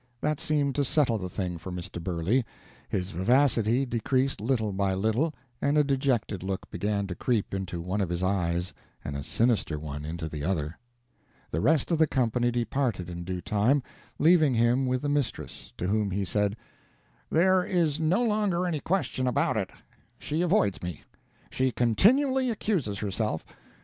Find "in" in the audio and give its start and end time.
13.11-13.23